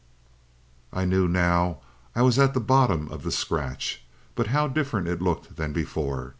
"I 0.91 1.05
knew, 1.05 1.27
now, 1.27 1.77
I 2.15 2.23
was 2.23 2.39
at 2.39 2.55
the 2.55 2.59
bottom 2.59 3.07
of 3.09 3.21
the 3.21 3.29
scratch. 3.31 4.03
But 4.33 4.47
how 4.47 4.67
different 4.67 5.07
it 5.07 5.21
looked 5.21 5.57
than 5.57 5.73
before. 5.73 6.29